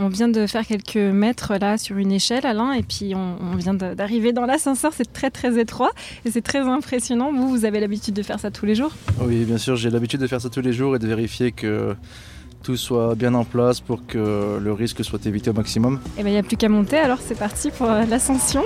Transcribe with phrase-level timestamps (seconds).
[0.00, 3.74] On vient de faire quelques mètres là sur une échelle, Alain, et puis on, vient
[3.74, 4.92] d'arriver dans l'ascenseur.
[4.94, 5.90] C'est très très étroit
[6.24, 7.32] et c'est très impressionnant.
[7.32, 8.92] Vous, vous avez l'habitude de faire ça tous les jours?
[9.20, 11.96] Oui, bien sûr, j'ai l'habitude de faire ça tous les jours et de vérifier que
[12.62, 15.94] tout soit bien en place pour que le risque soit évité au maximum.
[15.94, 18.62] Et eh bien, il n'y a plus qu'à monter, alors c'est parti pour euh, l'ascension.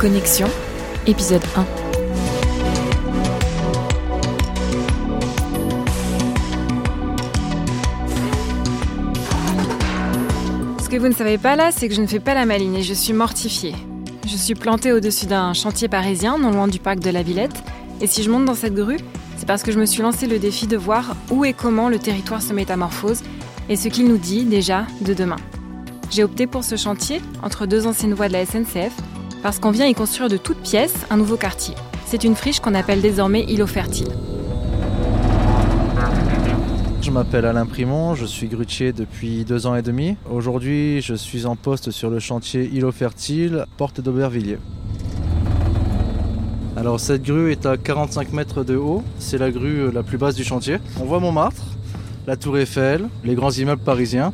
[0.00, 0.46] Connexion,
[1.08, 1.66] épisode 1.
[10.80, 12.76] Ce que vous ne savez pas là, c'est que je ne fais pas la maline
[12.76, 13.74] et je suis mortifiée.
[14.24, 17.60] Je suis plantée au-dessus d'un chantier parisien, non loin du parc de la Villette,
[18.00, 19.00] et si je monte dans cette grue,
[19.36, 21.98] c'est parce que je me suis lancé le défi de voir où et comment le
[21.98, 23.22] territoire se métamorphose
[23.68, 25.38] et ce qu'il nous dit déjà de demain.
[26.12, 28.92] J'ai opté pour ce chantier entre deux anciennes voies de la SNCF
[29.42, 31.74] parce qu'on vient y construire de toutes pièces un nouveau quartier.
[32.06, 34.08] C'est une friche qu'on appelle désormais îlot fertile.
[37.02, 40.16] Je m'appelle Alain Primon, je suis grutier depuis deux ans et demi.
[40.30, 44.58] Aujourd'hui, je suis en poste sur le chantier îlot fertile, porte d'Aubervilliers.
[46.76, 50.34] Alors cette grue est à 45 mètres de haut, c'est la grue la plus basse
[50.34, 50.78] du chantier.
[51.00, 51.64] On voit Montmartre,
[52.26, 54.32] la tour Eiffel, les grands immeubles parisiens.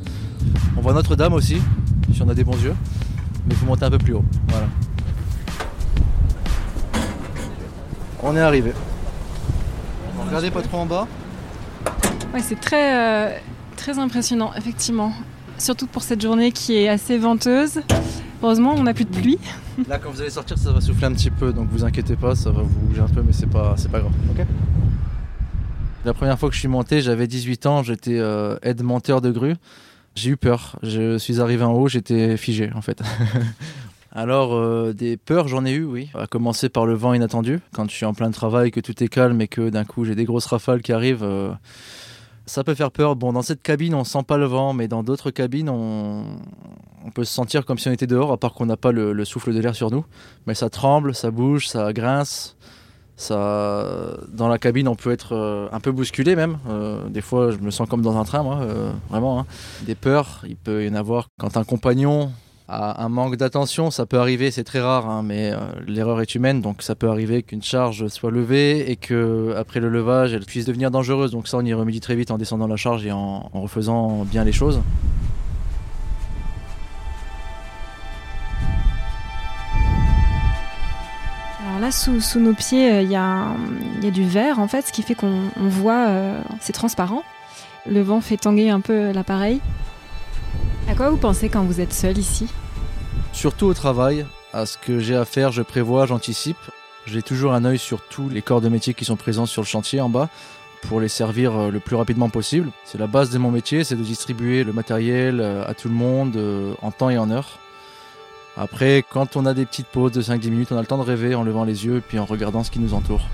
[0.76, 1.58] On voit Notre-Dame aussi,
[2.12, 2.74] si on a des bons yeux.
[3.46, 4.24] Mais il faut monter un peu plus haut.
[4.48, 4.66] Voilà.
[8.26, 8.72] On est arrivé.
[10.18, 11.06] Regardez pas trop en bas.
[12.32, 13.38] Ouais, c'est très, euh,
[13.76, 15.12] très impressionnant, effectivement.
[15.58, 17.82] Surtout pour cette journée qui est assez venteuse.
[18.42, 19.38] Heureusement, on n'a plus de pluie.
[19.86, 22.34] Là, quand vous allez sortir, ça va souffler un petit peu, donc vous inquiétez pas,
[22.34, 24.12] ça va vous bouger un peu, mais c'est pas, c'est pas grave.
[26.06, 29.54] La première fois que je suis monté, j'avais 18 ans, j'étais euh, aide-monteur de grue.
[30.14, 30.78] J'ai eu peur.
[30.82, 33.02] Je suis arrivé en haut, j'étais figé en fait.
[34.16, 36.08] Alors, euh, des peurs, j'en ai eu, oui.
[36.14, 37.58] À commencer par le vent inattendu.
[37.72, 40.14] Quand je suis en plein travail, que tout est calme et que d'un coup j'ai
[40.14, 41.50] des grosses rafales qui arrivent, euh,
[42.46, 43.16] ça peut faire peur.
[43.16, 46.22] Bon, dans cette cabine, on sent pas le vent, mais dans d'autres cabines, on...
[47.12, 49.52] peut se sentir comme si on était dehors, à part qu'on n'a pas le, souffle
[49.52, 50.04] de l'air sur nous.
[50.46, 52.56] Mais ça tremble, ça bouge, ça grince.
[53.16, 56.58] Ça, dans la cabine, on peut être euh, un peu bousculé même.
[57.10, 58.60] des fois, je me sens comme dans un train, moi,
[59.10, 59.40] vraiment.
[59.40, 59.46] Hein.
[59.82, 62.30] Des peurs, il peut y en avoir quand un compagnon
[62.66, 66.62] un manque d'attention, ça peut arriver, c'est très rare, hein, mais euh, l'erreur est humaine,
[66.62, 70.64] donc ça peut arriver qu'une charge soit levée et que après le levage, elle puisse
[70.64, 71.30] devenir dangereuse.
[71.30, 74.44] Donc ça, on y remédie très vite en descendant la charge et en, refaisant bien
[74.44, 74.80] les choses.
[81.68, 83.54] Alors là, sous, nos pieds, euh, il y, a
[84.10, 87.24] du verre, en fait, ce qui fait qu'on voit, euh, c'est transparent.
[87.86, 89.60] Le vent fait tanguer un peu l'appareil.
[90.96, 92.46] Quoi vous pensez quand vous êtes seul ici?
[93.32, 96.56] Surtout au travail, à ce que j'ai à faire, je prévois, j'anticipe.
[97.04, 99.66] J'ai toujours un œil sur tous les corps de métier qui sont présents sur le
[99.66, 100.28] chantier en bas
[100.82, 102.70] pour les servir euh, le plus rapidement possible.
[102.84, 105.94] C'est la base de mon métier, c'est de distribuer le matériel euh, à tout le
[105.94, 107.58] monde euh, en temps et en heure.
[108.56, 111.02] Après, quand on a des petites pauses de 5-10 minutes, on a le temps de
[111.02, 113.26] rêver en levant les yeux et puis en regardant ce qui nous entoure.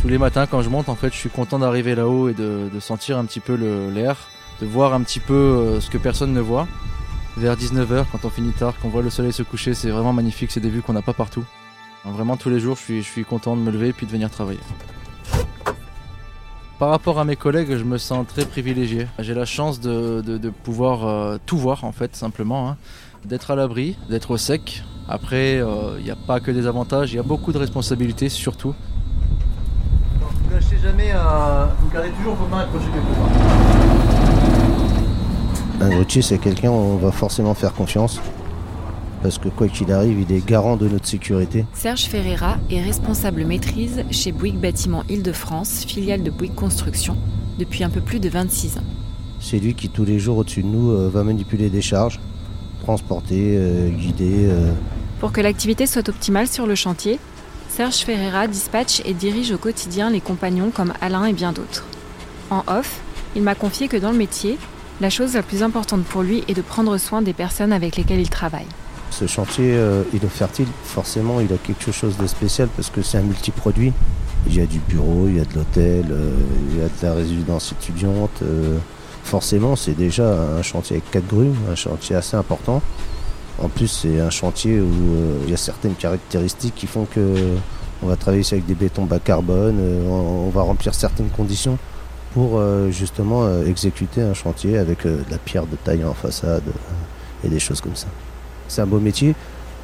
[0.00, 2.80] Tous les matins, quand je monte, en fait, je suis content d'arriver là-haut et de
[2.80, 3.56] sentir un petit peu
[3.92, 4.16] l'air
[4.60, 6.68] de voir un petit peu euh, ce que personne ne voit.
[7.36, 10.50] Vers 19h, quand on finit tard, qu'on voit le soleil se coucher, c'est vraiment magnifique,
[10.50, 11.44] c'est des vues qu'on n'a pas partout.
[12.04, 14.12] vraiment, tous les jours, je suis, je suis content de me lever et puis de
[14.12, 14.60] venir travailler.
[16.78, 19.06] Par rapport à mes collègues, je me sens très privilégié.
[19.18, 22.70] J'ai la chance de, pouvoir euh, tout voir, en fait, simplement.
[22.70, 22.76] Hein.
[23.24, 24.82] D'être à l'abri, d'être au sec.
[25.08, 28.28] Après, euh, il n'y a pas que des avantages, il y a beaucoup de responsabilités,
[28.28, 28.74] surtout.
[30.48, 31.12] Ne lâchez jamais,
[31.80, 33.89] vous gardez toujours vos mains accrochées quelque part.
[35.80, 38.20] Un grutier, c'est quelqu'un on va forcément faire confiance.
[39.22, 41.64] Parce que quoi qu'il arrive, il est garant de notre sécurité.
[41.72, 47.16] Serge Ferreira est responsable maîtrise chez Bouygues Bâtiment Île-de-France, filiale de Bouygues Construction,
[47.58, 48.84] depuis un peu plus de 26 ans.
[49.40, 52.20] C'est lui qui, tous les jours au-dessus de nous, euh, va manipuler des charges,
[52.82, 54.46] transporter, euh, guider.
[54.48, 54.72] Euh.
[55.18, 57.18] Pour que l'activité soit optimale sur le chantier,
[57.68, 61.86] Serge Ferreira dispatche et dirige au quotidien les compagnons comme Alain et bien d'autres.
[62.50, 63.00] En off,
[63.34, 64.58] il m'a confié que dans le métier,
[65.00, 68.20] la chose la plus importante pour lui est de prendre soin des personnes avec lesquelles
[68.20, 68.66] il travaille.
[69.10, 73.02] Ce chantier, euh, il est fertile, forcément, il a quelque chose de spécial parce que
[73.02, 73.92] c'est un multiproduit.
[74.46, 76.32] Il y a du bureau, il y a de l'hôtel, euh,
[76.70, 78.30] il y a de la résidence étudiante.
[78.42, 78.78] Euh,
[79.24, 82.82] forcément, c'est déjà un chantier avec quatre grues, un chantier assez important.
[83.58, 84.90] En plus, c'est un chantier où
[85.44, 87.56] il y a certaines caractéristiques qui font que
[88.02, 91.76] on va travailler avec des bétons bas carbone, on va remplir certaines conditions
[92.34, 96.14] pour euh, justement euh, exécuter un chantier avec euh, de la pierre de taille en
[96.14, 96.62] façade
[97.44, 98.06] et des choses comme ça.
[98.68, 99.34] C'est un beau métier.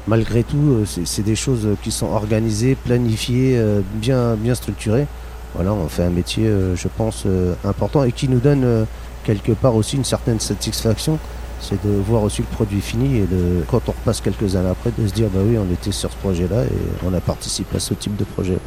[0.07, 3.61] Malgré tout, c'est des choses qui sont organisées, planifiées,
[3.95, 5.05] bien, bien structurées.
[5.53, 7.25] Voilà, on fait un métier, je pense,
[7.65, 8.85] important et qui nous donne
[9.25, 11.19] quelque part aussi une certaine satisfaction
[11.59, 14.91] c'est de voir aussi le produit fini et de, quand on repasse quelques années après,
[14.97, 17.79] de se dire bah oui, on était sur ce projet-là et on a participé à
[17.79, 18.57] ce type de projet.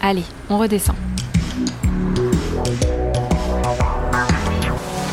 [0.00, 0.96] Allez, on redescend.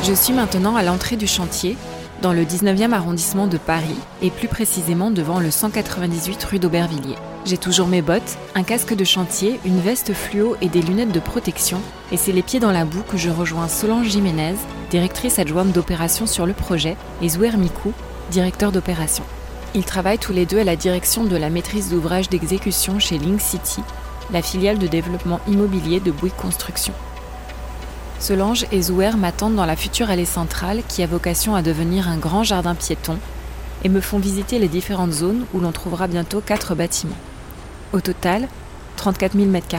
[0.04, 1.76] Je suis maintenant à l'entrée du chantier,
[2.22, 7.18] dans le 19e arrondissement de Paris, et plus précisément devant le 198 rue d'Aubervilliers.
[7.46, 11.20] J'ai toujours mes bottes, un casque de chantier, une veste fluo et des lunettes de
[11.20, 11.82] protection,
[12.12, 14.56] et c'est les pieds dans la boue que je rejoins Solange Jiménez,
[14.90, 17.94] directrice adjointe d'opération sur le projet, et Zouer Mikou,
[18.32, 19.24] directeur d'opération.
[19.76, 23.42] Ils travaillent tous les deux à la direction de la maîtrise d'ouvrage d'exécution chez Link
[23.42, 23.82] City,
[24.32, 26.94] la filiale de développement immobilier de Bouygues Construction.
[28.20, 32.18] Solange et Zouer m'attendent dans la future allée centrale qui a vocation à devenir un
[32.18, 33.20] grand jardin piéton
[33.84, 37.18] et me font visiter les différentes zones où l'on trouvera bientôt quatre bâtiments.
[37.94, 38.48] Au total,
[38.96, 39.78] 34 000 m2.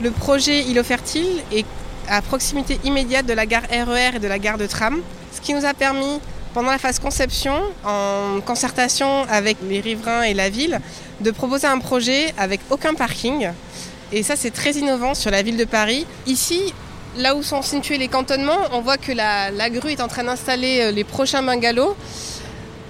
[0.00, 1.66] Le projet Îlot Fertile est
[2.08, 5.00] à proximité immédiate de la gare RER e et de la gare de tram,
[5.32, 6.20] ce qui nous a permis,
[6.54, 10.80] pendant la phase conception, en concertation avec les riverains et la ville,
[11.20, 13.48] de proposer un projet avec aucun parking.
[14.12, 16.06] Et ça, c'est très innovant sur la ville de Paris.
[16.26, 16.72] Ici,
[17.16, 20.80] là où sont situés les cantonnements, on voit que la, grue est en train d'installer
[20.80, 21.96] euh, les prochains bungalows.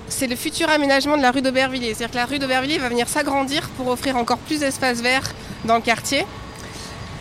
[0.08, 1.94] C'est le futur aménagement de la rue d'Aubervilliers.
[1.94, 5.32] C'est-à-dire que la rue d'Aubervilliers va venir s'agrandir pour offrir encore plus d'espace vert
[5.64, 6.25] dans le quartier.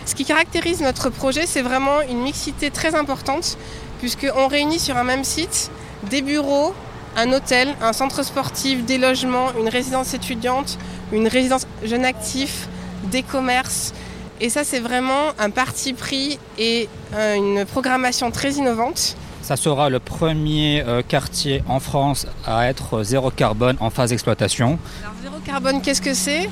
[0.05, 3.57] Ce qui caractérise notre projet, c'est vraiment une mixité très importante,
[3.99, 5.71] puisqu'on réunit sur un même site
[6.03, 6.75] des bureaux,
[7.15, 10.77] un hôtel, un centre sportif, des logements, une résidence étudiante,
[11.11, 12.67] une résidence jeune actif,
[13.05, 13.93] des commerces.
[14.41, 19.15] Et ça, c'est vraiment un parti pris et euh, une programmation très innovante.
[19.41, 24.77] Ça sera le premier euh, quartier en France à être zéro carbone en phase d'exploitation.
[25.03, 26.49] Alors zéro carbone, qu'est-ce que c'est?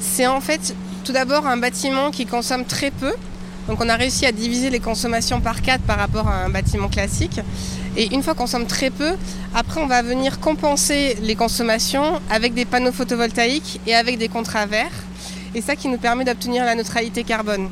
[0.00, 0.74] C'est en fait
[1.04, 3.12] tout d'abord un bâtiment qui consomme très peu.
[3.68, 6.88] Donc on a réussi à diviser les consommations par 4 par rapport à un bâtiment
[6.88, 7.40] classique.
[7.96, 9.12] Et une fois qu'on consomme très peu,
[9.54, 14.66] après on va venir compenser les consommations avec des panneaux photovoltaïques et avec des contrats
[14.66, 14.90] verts.
[15.54, 17.70] Et ça qui nous permet d'obtenir la neutralité carbone.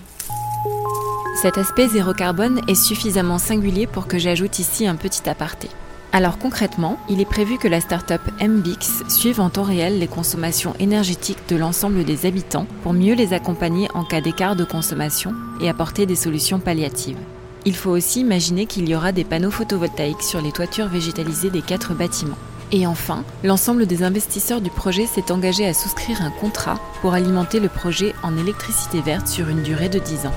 [1.41, 5.69] Cet aspect zéro carbone est suffisamment singulier pour que j'ajoute ici un petit aparté.
[6.11, 10.75] Alors concrètement, il est prévu que la start-up MBix suive en temps réel les consommations
[10.81, 15.69] énergétiques de l'ensemble des habitants pour mieux les accompagner en cas d'écart de consommation et
[15.69, 17.19] apporter des solutions palliatives.
[17.67, 21.63] Il faut aussi imaginer qu'il y aura des panneaux photovoltaïques sur les toitures végétalisées des
[21.63, 22.39] quatre bâtiments.
[22.71, 27.61] Et enfin, l'ensemble des investisseurs du projet s'est engagé à souscrire un contrat pour alimenter
[27.61, 30.35] le projet en électricité verte sur une durée de 10 ans.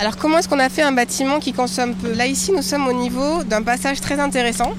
[0.00, 2.12] Alors comment est-ce qu'on a fait un bâtiment qui consomme peu?
[2.12, 4.72] Là ici nous sommes au niveau d'un passage très intéressant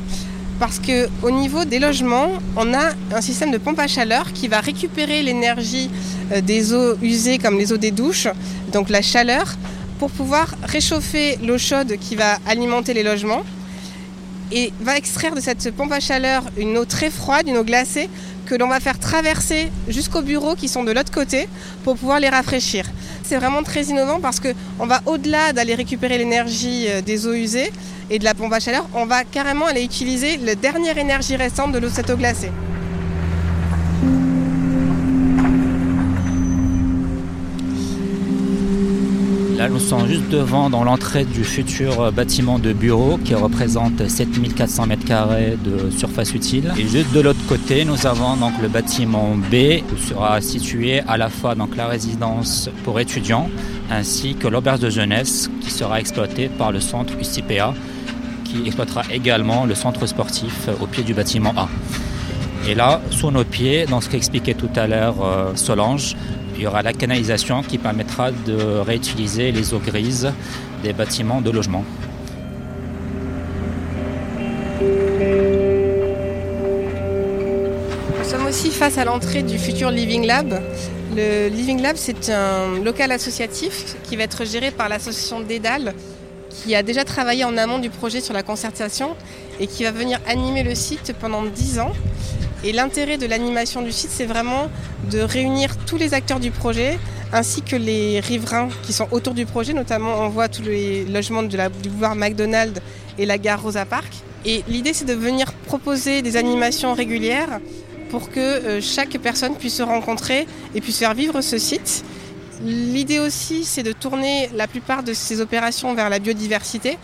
[0.60, 4.60] parce qu'au niveau des logements, on a un système de pompe à chaleur qui va
[4.60, 5.90] récupérer l'énergie
[6.32, 8.28] euh, des eaux usées comme les eaux des douches,
[8.72, 9.56] donc la chaleur,
[10.00, 13.44] pour pouvoir réchauffer l'eau chaude qui va alimenter les logements
[14.54, 18.08] et va extraire de cette pompe à chaleur une eau très froide, une eau glacée
[18.46, 21.48] que l'on va faire traverser jusqu'aux bureaux qui sont de l'autre côté
[21.84, 22.86] pour pouvoir les rafraîchir.
[23.24, 27.72] C'est vraiment très innovant parce qu'on va au-delà d'aller récupérer l'énergie euh, des eaux usées
[28.10, 31.72] et de la pompe à chaleur, on va carrément aller utiliser la dernière énergie restante
[31.72, 32.52] de l'eau cette eau glacée.
[39.70, 44.88] Nous sommes juste devant, dans l'entrée du futur euh, bâtiment de bureau qui représente 7400
[44.88, 46.74] m2 de surface utile.
[46.78, 51.18] Et juste de l'autre côté, nous avons donc le bâtiment B où sera situé à
[51.18, 53.50] la fois donc la résidence pour étudiants
[53.90, 57.74] ainsi que l'auberge de jeunesse qui sera exploitée par le centre UCPA
[58.44, 61.70] qui exploitera également le centre sportif au pied du bâtiment A.
[62.68, 65.52] Et là, sous nos pieds, dans ce qu'expliquait tout à l'heure euh,
[66.56, 70.32] Il y aura la canalisation qui permettra de réutiliser les eaux grises
[70.84, 71.84] des bâtiments de logement.
[78.18, 80.62] Nous sommes aussi face à l'entrée du futur Living Lab.
[81.16, 85.94] Le Living Lab, c'est un local associatif qui va être géré par l'association Dédale,
[86.50, 89.16] qui a déjà travaillé en amont du projet sur la concertation
[89.60, 91.92] et qui va venir animer le site pendant 10 ans.
[92.66, 94.70] Et l'intérêt de l'animation du site, c'est vraiment
[95.12, 96.98] de réunir tous les acteurs du projet,
[97.34, 99.74] ainsi que les riverains qui sont autour du projet.
[99.74, 102.80] Notamment, on voit tous les logements du boulevard McDonald's
[103.18, 104.14] et la gare Rosa Park.
[104.46, 107.60] Et l'idée, c'est de venir proposer des animations régulières
[108.10, 112.06] pour que euh, chaque personne puisse se rencontrer et puisse faire vivre ce site.
[112.64, 116.98] L'idée aussi, c'est de tourner la plupart de ces opérations vers la biodiversité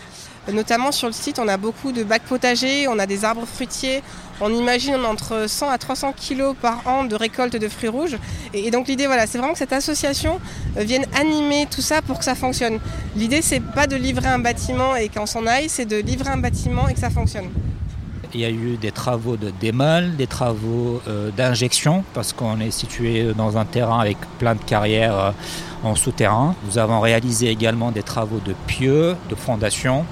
[0.48, 4.02] Notamment sur le site, on a beaucoup de bacs potagers, on a des arbres fruitiers.
[4.40, 8.16] On imagine entre 100 à 300 kilos par an de récolte de fruits rouges.
[8.54, 10.40] Et, donc l'idée, voilà, c'est vraiment que cette association
[10.78, 12.78] euh, vienne animer tout ça pour que ça fonctionne.
[13.16, 16.38] L'idée, c'est pas de livrer un bâtiment et qu'on s'en aille, c'est de livrer un
[16.38, 17.50] bâtiment et que ça fonctionne.
[18.32, 22.70] Il y a eu des travaux de démol, des travaux euh, d'injection, parce qu'on est
[22.70, 25.30] situé dans un terrain avec plein de carrières euh,
[25.82, 26.54] en souterrain.
[26.64, 30.06] Nous avons réalisé également des travaux de pieux, de fondation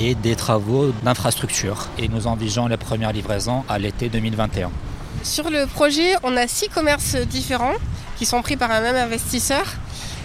[0.00, 1.88] et des travaux d'infrastructure.
[1.98, 4.70] Et nous envisageons la première livraison à l'été 2021.
[5.22, 7.74] Sur le projet, on a six commerces différents
[8.16, 9.64] qui sont pris par un même investisseur.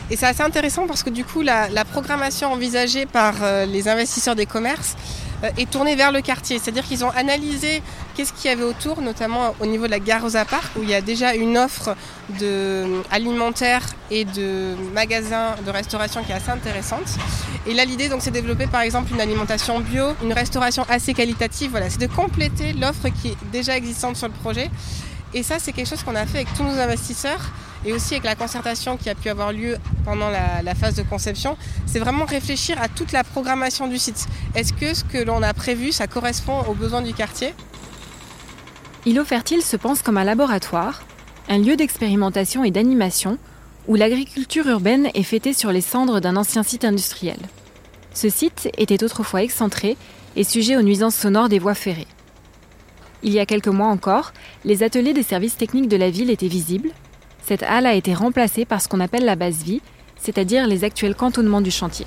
[0.10, 4.36] Et c'est assez intéressant parce que du coup, la, programmation envisagée par euh, les investisseurs
[4.36, 4.96] des commerces
[5.58, 6.60] est tournée vers le quartier.
[6.60, 7.82] C'est-à-dire qu'ils ont analysé
[8.16, 10.90] qu'est-ce qu'il y avait autour, notamment au niveau de la gare aux Park, où il
[10.90, 11.96] y a déjà une offre
[12.40, 17.08] de, alimentaire et de magasins de restauration qui est assez intéressante.
[17.68, 21.14] Et là, l'idée, donc, c'est de développer par exemple une alimentation bio, une restauration assez
[21.14, 21.72] qualitative.
[21.72, 24.70] Voilà, c'est de compléter l'offre qui est déjà existante sur le projet.
[25.36, 27.51] Et ça, c'est quelque chose qu'on a fait avec tous nos investisseurs
[27.86, 29.75] et aussi avec la concertation qui a pu avoir lieu
[30.06, 34.27] pendant la, phase de conception, c'est vraiment réfléchir à toute la programmation du site.
[34.56, 37.54] Est-ce que ce que l'on a prévu, ça correspond aux besoins du quartier?
[39.06, 41.04] Îlot Fertile se pense comme un laboratoire,
[41.50, 43.38] un lieu d'expérimentation et d'animation
[43.88, 47.38] où l'agriculture urbaine est fêtée sur les cendres d'un ancien site industriel.
[48.13, 49.98] Ce site était autrefois excentré
[50.38, 52.08] et sujet aux nuisances sonores des voies ferrées.
[53.27, 54.34] Il y a quelques mois encore,
[54.65, 56.91] les ateliers des services techniques de la ville étaient visibles,
[57.44, 59.82] cette halle a été remplacée par ce qu'on appelle la base vie,
[60.15, 62.05] c'est-à-dire les actuels cantonnements du chantier.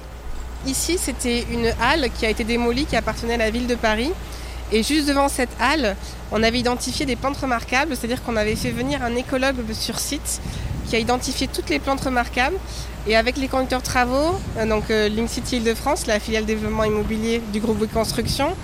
[0.64, 4.12] Ici, c'était une halle qui a été démolie, qui appartenait à la ville de Paris.
[4.70, 5.96] Et juste devant cette halle,
[6.30, 10.40] on avait identifié des plantes remarquables, c'est-à-dire qu'on avait fait venir un écologue sur site
[10.88, 12.56] qui a identifié toutes les plantes remarquables.
[13.06, 17.40] Et avec les conducteurs travaux, euh, donc euh, Link City Île-de-France, la filiale développement immobilier
[17.52, 18.54] du groupe de construction,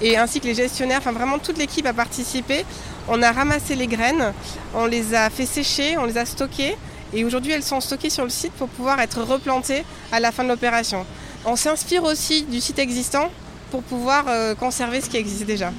[0.00, 2.64] et ainsi que les gestionnaires, enfin vraiment toute l'équipe a participé.
[3.08, 4.32] On a ramassé les graines,
[4.74, 6.76] on les a fait sécher, on les a stockées
[7.12, 9.82] et aujourd'hui elles sont stockées sur le site pour pouvoir être replantées
[10.12, 11.06] à la fin de l'opération.
[11.44, 13.30] On s'inspire aussi du site existant
[13.70, 15.72] pour pouvoir euh, conserver ce qui existe déjà.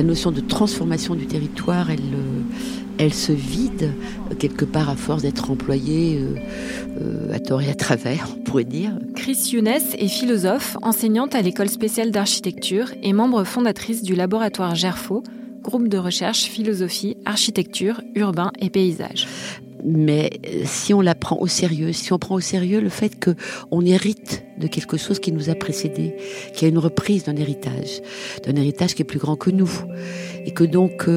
[0.00, 2.00] La notion de transformation du territoire, elle,
[3.04, 3.92] euh, se vide
[4.38, 6.36] quelque part à force d'être employée euh,
[7.02, 8.98] euh, à tort et à travers, on pourrait dire.
[9.14, 15.22] Chris Younes est philosophe, enseignante à l'école spéciale d'architecture et membre fondatrice du laboratoire GERFO,
[15.60, 19.26] groupe de recherche philosophie, architecture, urbain et paysage.
[19.84, 23.18] Mais euh, si on la prend au sérieux, si on prend au sérieux le fait
[23.18, 23.34] que
[23.70, 26.14] on hérite de quelque chose qui nous a précédé,
[26.54, 28.02] qui a une reprise d'un héritage,
[28.44, 29.70] d'un héritage qui est plus grand que nous,
[30.44, 31.08] et que donc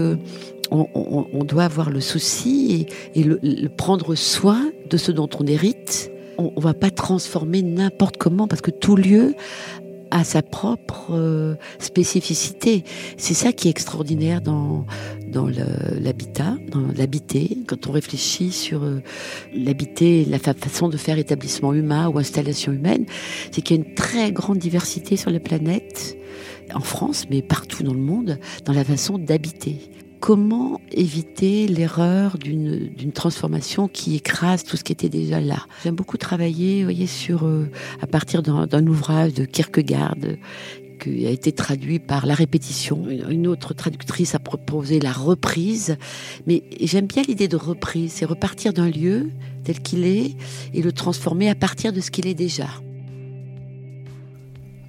[0.74, 6.12] on, doit avoir le souci et, prendre soin de ce dont on hérite.
[6.38, 9.36] On ne va pas transformer n'importe comment parce que tout lieu
[10.14, 12.84] a sa propre euh, spécificité.
[13.18, 14.86] C'est ça qui est extraordinaire dans,
[15.28, 19.02] dans l'habitat, dans l'habiter, quand on réfléchit sur euh,
[19.56, 23.06] l'habiter, la façon de faire établissement humain ou installation humaine,
[23.52, 26.16] c'est qu'il y a une très grande diversité sur la planète,
[26.74, 29.78] en France, mais partout dans le monde, dans la façon d'habiter
[30.24, 35.66] comment éviter l'erreur d'une transformation qui écrase tout ce qui était déjà là?
[35.84, 37.70] J'aime beaucoup travailler, voyez, sur euh,
[38.02, 40.16] à partir d'un ouvrage de Kierkegaard
[41.02, 43.06] qui a été traduit par la répétition.
[43.10, 45.98] Une autre traductrice a proposé la reprise,
[46.48, 49.30] mais j'aime bien l'idée de reprise, c'est repartir d'un lieu
[49.66, 50.38] tel qu'il est
[50.74, 52.70] et le transformer à partir de ce qu'il est déjà.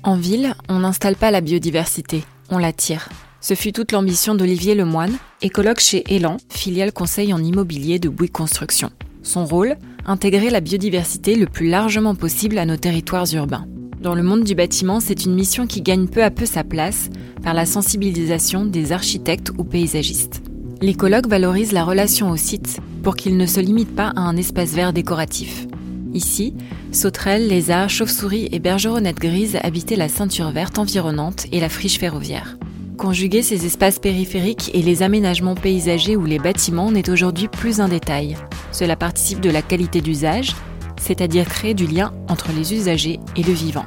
[0.04, 3.08] En ville, on n'installe pas la biodiversité, on la tire.
[3.46, 8.32] Ce fut toute l'ambition d'Olivier Lemoine, écologue chez Elan, filiale conseil en immobilier de Bouygues
[8.32, 8.88] Construction.
[9.22, 13.66] Son rôle Intégrer la biodiversité le plus largement possible à nos territoires urbains.
[14.00, 17.10] Dans le monde du bâtiment, c'est une mission qui gagne peu à peu sa place
[17.42, 20.40] par la sensibilisation des architectes ou paysagistes.
[20.80, 24.72] L'écologue valorise la relation au site pour qu'il ne se limite pas à un espace
[24.72, 25.66] vert décoratif.
[26.14, 26.54] Ici,
[26.92, 32.56] sauterelles, lézards, chauves-souris et bergeronnettes grises habitaient la ceinture verte environnante et la friche ferroviaire.
[32.98, 37.88] Conjuguer ces espaces périphériques et les aménagements paysagers ou les bâtiments n'est aujourd'hui plus un
[37.88, 38.36] détail.
[38.70, 40.54] Cela participe de la qualité d'usage,
[41.00, 43.86] c'est-à-dire créer du lien entre les usagers et le vivant.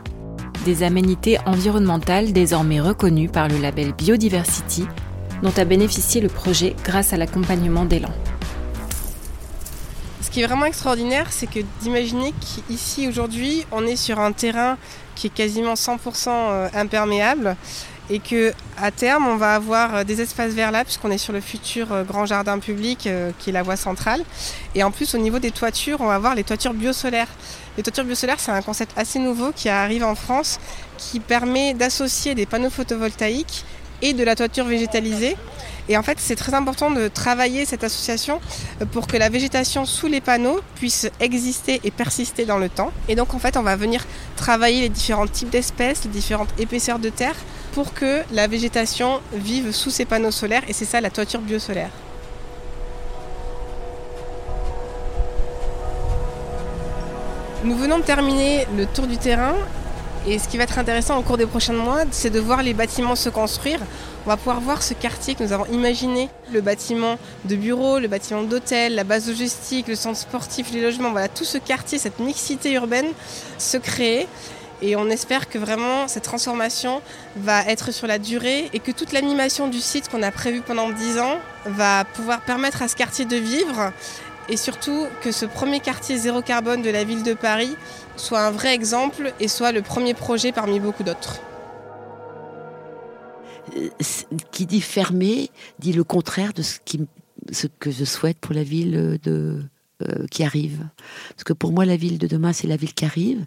[0.66, 4.86] Des aménités environnementales désormais reconnues par le label Biodiversity,
[5.42, 8.12] dont a bénéficié le projet grâce à l'accompagnement d'Elan.
[10.22, 12.34] Ce qui est vraiment extraordinaire, c'est que d'imaginer
[12.68, 14.78] qu'ici aujourd'hui, on est sur un terrain
[15.16, 17.56] qui est quasiment 100% euh, imperméable
[18.10, 21.34] et que à terme on va avoir euh, des espaces verts là puisqu'on est sur
[21.34, 24.24] le futur euh, grand jardin public euh, qui est la voie centrale
[24.76, 27.30] et en plus au niveau des toitures on va avoir les toitures biosolaires.
[27.76, 30.60] Les toitures biosolaires c'est un concept assez nouveau qui arrive en France
[30.98, 33.66] qui permet d'associer des panneaux photovoltaïques
[34.02, 35.36] et de la toiture végétalisée
[35.90, 38.42] et en fait, c'est très important de travailler cette association
[38.92, 42.92] pour que la végétation sous les panneaux puisse exister et persister dans le temps.
[43.08, 47.00] Et donc, en fait, on va venir travailler les différents types d'espèces, les différentes épaisseurs
[47.00, 47.36] de terre
[47.78, 50.64] pour que la végétation vive sous ces panneaux solaires.
[50.68, 51.92] Et c'est ça la toiture biosolaire.
[57.64, 59.54] Nous venons de terminer le tour du terrain
[60.26, 62.74] et ce qui va être intéressant au cours des prochains mois, c'est de voir les
[62.74, 63.80] bâtiments se construire.
[64.26, 68.08] On va pouvoir voir ce quartier que nous avons imaginé, le bâtiment de bureaux, le
[68.08, 72.20] bâtiment d'hôtel, la base logistique, le centre sportif, les logements, voilà, tout ce quartier, cette
[72.20, 73.06] mixité urbaine
[73.60, 74.28] se créer.
[74.82, 77.02] Et on espère que vraiment cette transformation
[77.36, 80.90] va être sur la durée et que toute l'animation du site qu'on a prévu pendant
[80.92, 83.92] 10 ans va pouvoir permettre à ce quartier de vivre
[84.50, 87.76] et surtout que ce premier quartier zéro carbone de la ville de Paris
[88.16, 91.42] soit un vrai exemple et soit le premier projet parmi beaucoup d'autres.
[93.76, 93.90] Euh,
[94.52, 97.02] qui dit fermer dit le contraire de ce, qui,
[97.52, 99.62] ce que je souhaite pour la ville de,
[100.04, 100.88] euh, qui arrive.
[101.30, 103.46] Parce que pour moi, la ville de demain, c'est la ville qui arrive.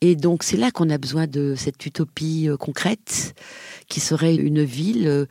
[0.00, 3.34] Et donc, c'est là qu'on a besoin de cette utopie euh, concrète,
[3.88, 5.26] qui serait une ville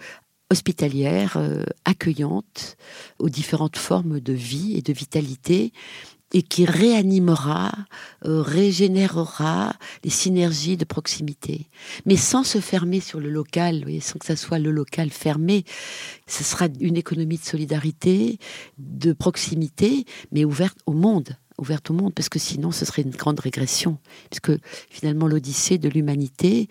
[0.54, 2.78] hospitalière, euh, accueillante
[3.20, 5.74] aux différentes formes de vie et de vitalité
[6.34, 7.72] et qui réanimera,
[8.26, 9.74] euh, régénérera
[10.04, 11.68] les synergies de proximité.
[12.06, 15.64] Mais sans se fermer sur le local, sans que ça soit le local fermé,
[16.28, 18.40] ce sera une économie de solidarité,
[18.78, 23.12] de proximité, mais ouverte au monde ouverte au monde, parce que sinon ce serait une
[23.12, 24.00] grande régression,
[24.30, 24.52] puisque
[24.90, 26.68] finalement l'odyssée de l'humanité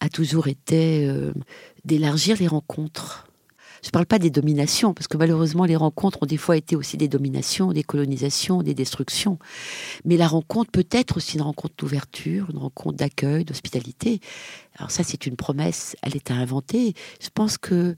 [0.00, 1.32] a toujours été euh,
[1.84, 3.26] d'élargir les rencontres.
[3.84, 6.74] Je ne parle pas des dominations, parce que malheureusement les rencontres ont des fois été
[6.74, 9.38] aussi des dominations, des colonisations, des destructions.
[10.06, 14.20] Mais la rencontre peut être aussi une rencontre d'ouverture, une rencontre d'accueil, d'hospitalité.
[14.78, 16.94] Alors ça c'est une promesse, elle est à inventer.
[17.20, 17.94] Je pense que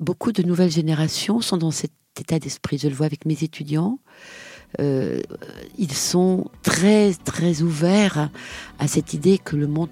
[0.00, 2.78] beaucoup de nouvelles générations sont dans cet état d'esprit.
[2.78, 3.98] Je le vois avec mes étudiants.
[4.80, 5.20] Euh,
[5.76, 8.30] ils sont très très ouverts
[8.78, 9.90] à cette idée que le monde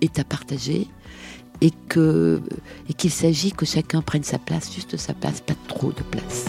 [0.00, 0.88] est à partager
[1.62, 6.46] et qu'il s'agit que chacun prenne sa place, juste sa place, pas trop de place.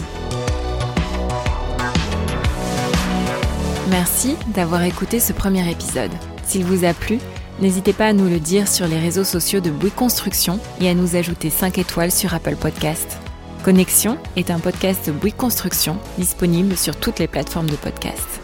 [3.90, 6.10] Merci d'avoir écouté ce premier épisode.
[6.44, 7.18] S'il vous a plu,
[7.60, 10.94] n'hésitez pas à nous le dire sur les réseaux sociaux de Bouygues Construction et à
[10.94, 13.18] nous ajouter 5 étoiles sur Apple Podcast.
[13.62, 18.40] Connexion est un podcast de Bouygues Construction disponible sur toutes les plateformes de podcast.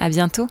[0.00, 0.46] À bientôt!